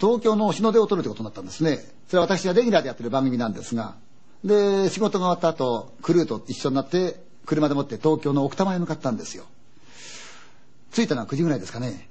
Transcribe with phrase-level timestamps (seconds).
[0.00, 1.78] 東京の日の出を撮るということになったんですね。
[2.08, 3.94] それは私がレギュラーでやってる番組なんですが、
[4.42, 9.44] で、仕事が終わった後、クルーと一緒になって、車でもって東京の奥多摩へ向かったんですよ。
[10.92, 12.08] 着いたのは9時ぐらいですかね。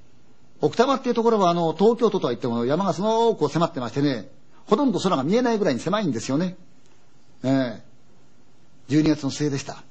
[0.61, 4.29] 奥多摩っていうところは、あの、東京都とは言っても山がすごく迫ってましてね、
[4.67, 6.55] ほとんど空が見えないぐらいに狭いんですよね。
[7.43, 7.93] ええ
[8.87, 9.83] 12月の末でした。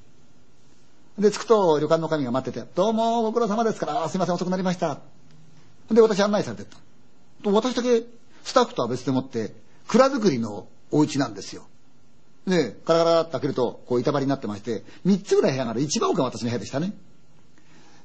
[1.18, 4.98] で、着くと旅館の神が待ってて、どうもご苦労様ですから、すいません遅くなりました。
[5.91, 7.50] で、私案内されてった。
[7.50, 8.02] 私だけ
[8.45, 9.52] スタッフとは別でもって
[9.88, 11.64] 蔵造りのお家なんですよ。
[12.46, 15.82] で、ガラガラって開けると、こう板張りになってまして、3つぐらい部屋がある。
[15.82, 16.95] 一番奥が私の部屋でしたね。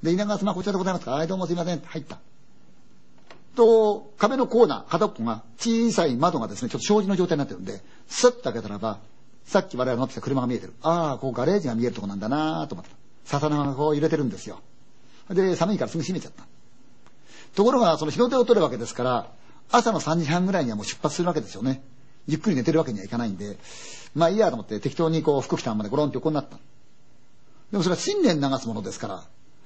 [0.04, 1.12] で、稲川様こちらでございますか？
[1.12, 1.80] はい、どうもすいません。
[1.80, 2.20] 入った。
[3.55, 8.99] と、壁のコーナー、片っぽが小さい窓がですね、ちょっと障子の状態になってるんで、スッと開けたらば、
[9.46, 10.74] さっき我々乗ってた車が見えてる。
[10.82, 12.97] ああ、こうガレージが見えるとこなんだなと思った。
[13.27, 14.62] 笹生がこう揺れてるんですよ。
[15.30, 16.46] で、寒いからすぐ閉めちゃった。
[17.55, 19.32] ところが、その日の出を取るわけですから、
[19.70, 21.84] 朝の3時半ぐらいにはもう出発するわけですよね。
[22.26, 23.57] ゆっくり寝てるわけにはいかないんで、
[24.15, 26.57] まあいいやと思って適当にこう服着たままでゴロンって横になった。
[27.71, 29.24] でもそれは新年流すものですから、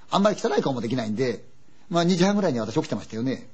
[0.09, 1.45] あんまり汚い顔もできないんで、
[1.89, 3.47] まあ2時半ぐらいには私起きてましたよね。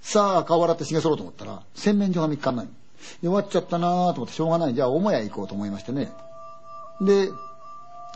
[0.00, 2.68] さあ、顔洗ってげそろうと思ったら、洗面所が3日ない。
[3.20, 4.74] 弱っちゃったなぁと思ってしょうがない。
[4.74, 6.12] じゃあ、母屋行こうと思いましてね。
[7.00, 7.28] で、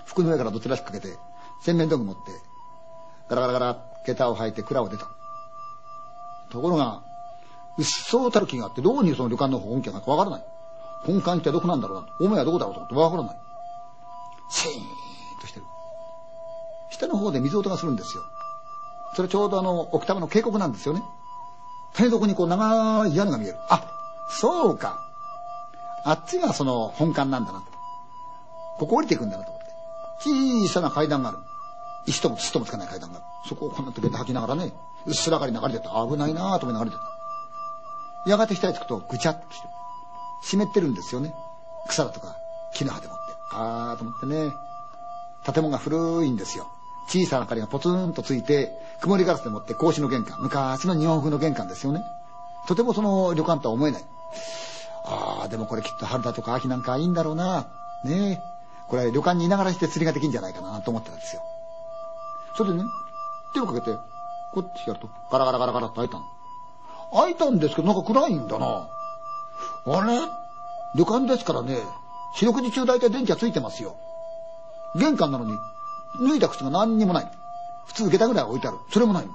[0.06, 1.17] 服の上からどちらしかけて、
[1.61, 2.21] 洗面道具持って、
[3.29, 5.09] ガラガラガラ、下駄を履いて蔵を出た。
[6.51, 7.03] ところが、
[7.79, 10.45] うっそうたる気があって、どこにその旅館の本家がかわからない。
[11.05, 12.09] 本館ってどこなんだろうな。
[12.19, 13.37] 母屋どこだろうと思ってわからない。
[14.51, 14.84] シーン
[15.41, 15.67] としてる。
[16.91, 18.23] 下の方で水音がするんですよ。
[19.15, 21.03] それちょうどあの、奥多摩の渓谷なんですよね。
[21.95, 23.57] 谷底にこう長い屋根が見える。
[23.69, 23.83] あ、
[24.29, 24.99] そうか。
[26.05, 27.67] あっちがその本館なんだなと。
[28.79, 29.56] ここ降りていくんだなと。
[30.20, 31.39] 小さな階段がある。
[32.06, 33.25] 石とも土ともつかない階段がある。
[33.48, 34.72] そこをこんな時で吐きながらね、
[35.06, 35.91] うっすらかり流れてた。
[36.06, 38.31] 危ないなぁと思い流れてた。
[38.31, 39.69] やがて下へ着くとぐちゃっとして。
[40.43, 41.34] 湿ってるんですよね。
[41.88, 42.37] 草だとか
[42.75, 43.22] 木の葉でもって。
[43.53, 44.53] あーと思ってね。
[45.44, 46.66] 建物が古いんですよ。
[47.09, 50.41] 小さな明かりがポツンとついて、曇りガラスでもって格子の玄関。
[50.41, 52.03] 昔の日本風の玄関ですよね。
[52.66, 54.05] とてもその旅館とは思えない。
[55.05, 57.69] ああ、でもこれきっと春だとか秋なんかいいんだろうな。
[58.05, 58.56] ねえ。
[58.89, 61.43] これ旅館にいながらして釣りができるんじゃないかなと思ってたんですよ。
[62.57, 62.85] それでね、
[63.55, 63.91] 手をかけて、
[64.55, 66.25] こっちやると、ガラガラガラガラって開いたの。
[67.13, 68.89] 開いたんですけど、なんか暗いんだな。
[69.87, 70.29] あれ？
[70.95, 71.79] 旅館ですからね、
[72.37, 73.97] 四六時中大体電気がついてますよ。
[74.95, 75.53] 玄関なのに、
[76.21, 77.31] 脱いだ靴が何にもない。
[77.87, 78.79] 普通下駄ぐらい置いてある。
[78.91, 79.29] それもない。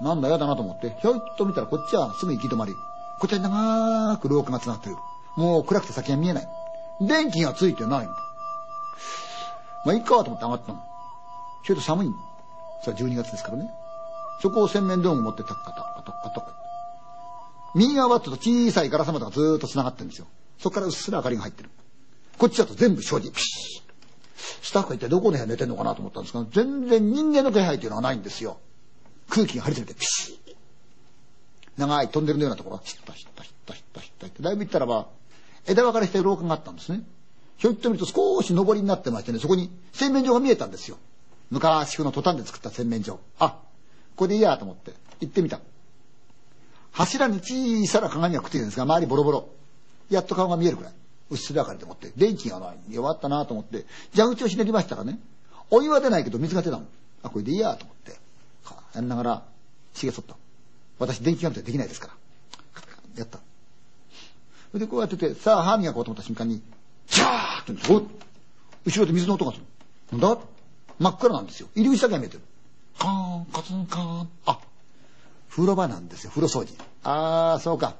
[0.00, 2.72] なんだやだなと思って、ひょいっと見たらこっちはすぐ行き止まり。
[3.20, 4.96] こっちは長く廊下が繋がってる。
[5.36, 6.48] もう暗くて先が見えない。
[7.00, 8.08] 電気がついてない。
[9.84, 10.82] まあいいかと思って上がったの。
[11.64, 12.08] ちょいと寒い。
[12.84, 13.70] それは12月ですからね。
[14.40, 16.54] そこを洗面道具持ってタッカタッカタッカタッカ。
[17.74, 20.26] 右側はちょっと小さいガラス窓がずーっと繋がってるんですよ。
[20.58, 21.70] そこからうっすら明かりが入ってる。
[22.38, 23.32] こっちだと全部障子。
[23.32, 23.82] ピシッ
[24.62, 28.58] スタッフが一体どこの部屋寝てんのかなと思ったんですが、全然人間の気配というのはないんですよ。
[29.28, 30.56] 空気が張り詰めてピシッ。
[31.76, 35.08] 長いトンネルのようなところがヒッタヒッタヒッタヒッタヒッタってだいぶ行ったらば
[35.66, 37.02] 枝分かれして廊下があったんですね。
[37.62, 40.98] ひょいっと見ると少し上りになってましてね、そこに洗面所が見えたんですよ。
[41.48, 43.20] 昔風のトタンで作った洗面所。
[43.38, 43.56] あ、こ
[44.16, 44.90] こでいいやと思って
[45.20, 45.60] 行ってみた。
[46.90, 49.48] 柱に小さな鏡がくっついてるんですが、周りボロボロ。
[50.10, 50.92] やっと顔が見えるくらい。
[51.30, 52.78] うっすら明かりでもって、電気がない。
[52.90, 55.20] 弱ったなと思って、蛇口をひねりましたらね、
[55.70, 56.86] お湯は出ないけど水が出たの。
[57.22, 58.18] あ、これでいいやと思って、
[58.96, 59.42] やんながら、
[59.94, 60.34] ひげ剃った。
[60.98, 62.14] 私、電気がないとできないですから。
[63.18, 63.38] やった。
[63.38, 63.44] そ
[64.74, 68.02] れでこうやってて、さあ歯磨こうと思った瞬間に、ーってお
[68.84, 69.64] 後ろで水の音がする。
[70.12, 70.38] なんだ？
[70.98, 71.68] 真っ暗なんですよ。
[71.74, 72.42] 入り口だけが見えてる。
[72.98, 74.28] カーン、カツンカーン。
[74.46, 74.58] あ、
[75.50, 76.74] 風呂場なんですよ、風呂掃除。
[77.04, 77.94] ああ、そうか。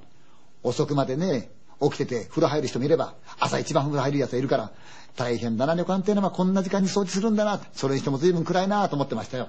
[0.62, 4.70] 遅くまでね、起きてて風呂入る人もいれば、朝一番風呂入る奴がいるから、
[5.16, 7.60] 大変だな、旅館っていうのはこんな時間に掃除するんだな。
[7.72, 9.48] それにしても随分暗いなと思ってましたよ。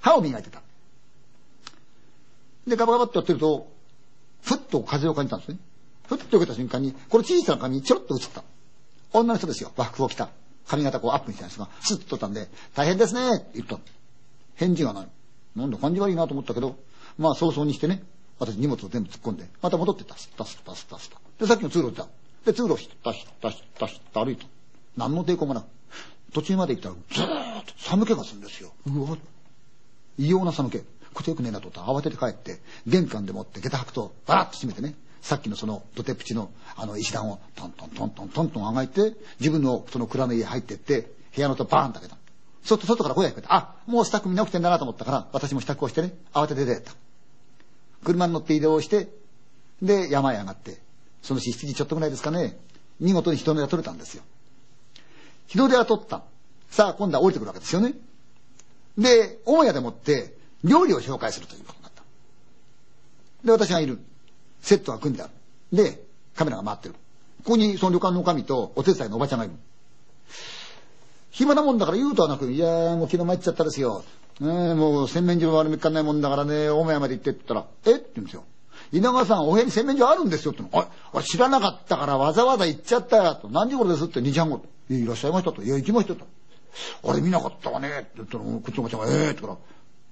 [0.00, 0.60] 歯を磨いてた。
[2.66, 3.72] で、ガバガバってやってると、
[4.42, 5.58] ふっと風を感じたんですね。
[6.06, 8.44] ふっと受けた瞬間に、この小さな髪にちょろっと映った。
[9.12, 9.72] 女の人ですよ。
[9.76, 10.30] 和服を着た。
[10.66, 13.78] 髪型こうアップみたいな人がスッと取ったんで、大変ですねって言った。
[14.54, 15.08] 返事がない。
[15.56, 16.76] なんだ感じ悪いなと思ったけど、
[17.18, 18.02] まあ早々にしてね、
[18.38, 21.20] 私荷物を全部突っ込んで、また戻ってった、スッタスッタスッタスッタ。
[21.38, 22.06] で、さっきの通路行った。
[22.44, 24.46] で、通路をひったひったひったひった歩いた。
[24.96, 25.66] 何の抵抗もなく。
[26.32, 28.72] 途中まで行ったら、ずーっと寒気がするんですよ。
[28.86, 29.16] うわ
[30.18, 30.78] 異様な寒気。
[30.78, 42.18] こっちよくねえなと思ったら慌てて帰って、玄関でもって下駄履くと、バラッと閉めてね、さっきのその土手っぷちのあの石段をトントントントントントンあがいて、自分のその蔵の家入ってって、部屋の戸バーンと開けた。
[42.64, 46.92] そうすると外から声が聞こえて、あ、もうスタッフみんな起きてんだなと思ったから、私も支度をしてね、慌てて出た。
[48.04, 49.08] 車に乗って移動して、
[49.80, 50.78] で、山へ上がって、
[51.22, 52.58] その日7時ちょっとぐらいですかね、
[52.98, 54.24] 見事に人の手が取れたんですよ。
[55.46, 56.22] 日の出は取った。
[56.70, 57.94] さあ、今度は降りてくるわけですよね。
[58.98, 62.02] で、母屋でもって、料理を紹介するということになった。
[63.44, 64.00] で、私がいる。
[64.62, 65.32] セットが組んである。
[65.76, 66.02] で、
[66.34, 66.94] カメラが回ってる。
[67.44, 69.54] ここにその旅館の女将とお手伝いのおばちゃんがいる。
[71.30, 74.04] 暇なもんだから言うとはなく、いやーもう昨日参っちゃったですよ。
[74.40, 77.98] ねもう洗面所も悪めっかんないもんだからね、大前まで行ってって言ったら、え？
[77.98, 78.44] って言うんですよ。
[78.92, 83.48] 稲川さん、お部屋に洗面所あるんですよってあ、あ知らなかったからわざわざ行っちゃったよと。
[83.48, 84.62] 何時頃ですって？2時半頃。
[84.90, 85.62] いや、いらっしゃいましたと。
[85.62, 86.26] いや、行きましたと。
[87.04, 89.56] あれ見なかったわねって言ったら、こっちのおばちゃんが、えー、って言ったら、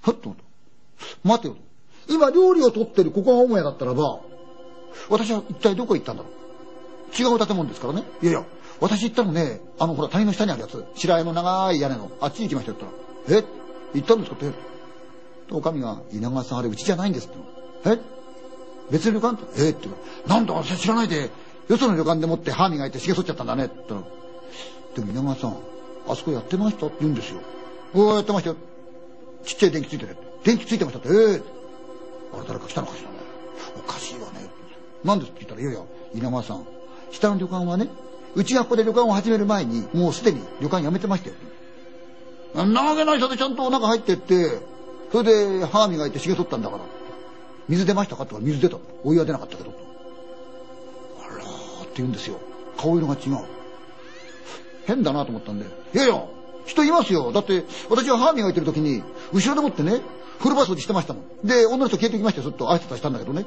[0.01, 1.29] ふっと思った。
[1.29, 1.61] 待てよと。
[2.09, 4.21] 今料理を取ってるここが母屋だったらば、
[5.09, 6.33] 私は一体どこ行ったんだろう。
[7.21, 8.05] 違う建物ですからね。
[8.23, 8.45] いやいや、
[8.81, 12.85] 私行ったのね、あのほら谷の下にあるやつ、白井の長い屋根の、あっちに行きましたって
[13.29, 13.55] 言ったら、
[13.95, 13.99] え？
[13.99, 14.53] 行ったんですかって。
[15.49, 17.37] とおかみが、稲川さんあれうちじゃないんですって。
[17.91, 17.99] え？
[18.91, 19.43] 別の旅館？
[19.43, 19.67] って。
[19.67, 19.71] え？
[19.71, 19.97] って言う
[20.29, 21.31] なんだ私知らないで、
[21.69, 24.03] よその旅館でもって歯磨いて髭剃っちゃったんだねって言ったら、
[24.95, 25.57] でも稲川さん、
[26.09, 27.41] あそこやってましたって言うんですよ。
[27.95, 28.57] おお、やってましたよ。
[29.45, 30.17] ちっちゃい電気ついてる。
[30.45, 31.09] 電気ついてましたって。
[31.09, 31.13] え？
[31.13, 31.43] えー、
[32.39, 33.17] あれ誰か来たのかしらね。
[33.77, 34.47] おかしいわね。
[35.05, 35.81] なんですって言ったら、いやいや、
[36.15, 36.67] 稲川さん、
[37.11, 37.89] 下の旅館はね、
[38.35, 42.67] うちがここで旅館を始める前に、もうすでに旅館辞めてましたよ。
[42.67, 44.61] なわけない人でちゃんと中入ってって、
[45.13, 46.85] それで歯磨いて髭取ったんだから。
[47.69, 48.79] 水出ましたかって言ったら水出た。
[49.05, 49.73] お湯は出なかったけど。
[51.21, 52.39] あらーって言うんですよ。
[52.77, 53.39] 顔色が違う。
[54.87, 55.67] 変だなと思ったんで。
[55.67, 56.25] いやいや、
[56.67, 57.31] 人いますよ。
[57.33, 59.03] だって、私は歯磨いてる時に、
[59.33, 60.01] 後ろでもってね、
[60.39, 61.47] 風呂場掃除してましたもん。
[61.47, 62.49] で、女の人消えてきましたよ。
[62.49, 63.45] ずっと挨拶したんだけどね。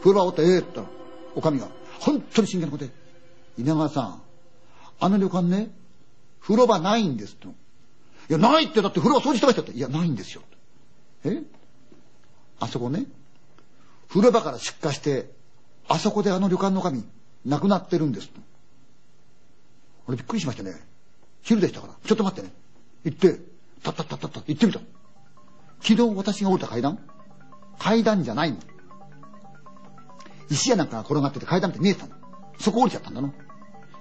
[0.00, 0.98] 風呂場終わったええって言ったら、
[1.34, 1.68] おかみが、
[2.00, 2.92] 本当に真剣なことで、
[3.58, 4.22] 稲川さん、
[5.00, 5.70] あの旅館ね、
[6.40, 7.48] 風呂場ないんですって。
[7.48, 7.52] い
[8.28, 9.72] や、ないってだって風呂場掃除してましたって。
[9.72, 10.42] いや、ないんですよ。
[11.24, 11.42] え？
[12.58, 13.06] あそこね、
[14.08, 15.30] 風呂場から出荷して、
[15.88, 17.04] あそこであの旅館の神、
[17.44, 18.30] 亡くなってるんです
[20.06, 20.74] 俺びっくりしましたね。
[21.42, 21.94] 昼でしたから。
[22.04, 22.54] ちょっと待ってね。
[23.04, 23.40] 行って、
[23.82, 24.80] たったったったった行ってみた。
[25.80, 26.98] 昨日私が降りた階段？
[27.78, 28.58] 階段じゃないの。
[30.50, 32.14] 石屋なんかが転がってて階段って見えてたの。
[32.58, 33.32] そこ降りちゃったんだの。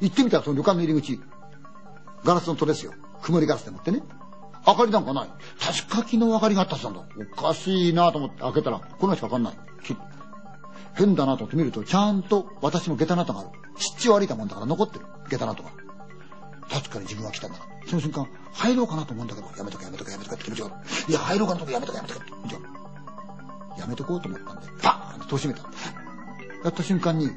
[0.01, 1.19] 行ってみたらその旅館の入り口、
[2.23, 2.93] ガラスの戸ですよ。
[3.21, 4.03] 曇りガラスでもってね。
[4.67, 5.29] 明かりなんかない。
[5.59, 7.01] 確か昨日明かりがあったはずなんだ。
[7.37, 9.53] おかしいなと思って開けたら、このしかわかんない。
[10.95, 13.49] 変だなと思って見ると、ちゃんと私の下駄の跡がある。
[13.77, 15.05] 父を歩いたもんだから残ってる。
[15.29, 15.69] 下駄の跡が。
[16.69, 17.57] 確かに自分は来たんだ。
[17.85, 20.75] その瞬間、入ろうかなと思うんだけど、やめとけやめとけやめとけって気持ちがある。
[21.09, 22.59] いや、入ろうかなと思やめとけやめとけって気持ちが
[23.75, 23.79] あ。
[23.79, 25.69] やめとこうと思ったんで、パーンと閉めた。
[26.65, 27.29] やった瞬間に、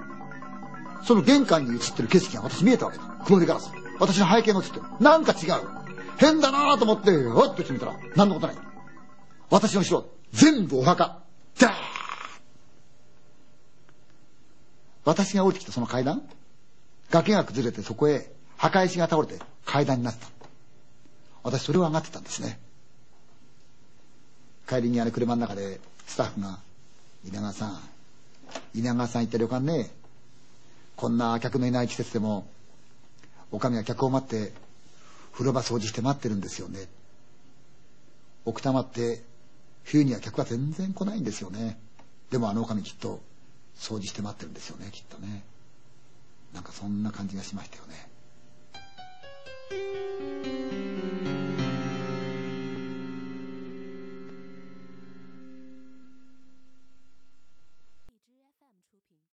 [1.04, 3.04] その玄関に映ってる景色が私見えたわけだ。
[3.26, 3.70] 曇りガラス。
[4.00, 4.82] 私の背景が映ってる。
[5.00, 5.62] なんか違う。
[6.16, 8.56] 変だなと思って、おっとしてみたら、何のことない。
[9.50, 11.20] 私の後ろ、全部お墓。
[11.60, 11.72] ダー
[15.04, 16.22] 私が降りてきたその階段、
[17.10, 20.26] 崖が崩れてそこへ墓石が倒れて階段になった。
[21.42, 22.58] 私それを上がってたんですね。
[24.66, 26.58] 帰りにあれ車の中でスタッフが、
[27.26, 27.80] 稲川さん、
[28.74, 29.90] 稲川さん行った旅館ね、
[30.96, 32.46] こんな客のいない季節でも、
[33.50, 34.52] おかみは客を待って、
[35.32, 36.88] 風呂場掃除して待ってるんですよね。
[38.44, 39.22] 奥多摩って、
[39.84, 41.78] 冬には客は全然来ないんですよね。
[42.30, 43.20] でもあのおかみきっと、
[43.76, 45.44] 掃除して待ってるんですよね、きっとね。
[46.52, 48.08] なんかそんな感じがしましたよね。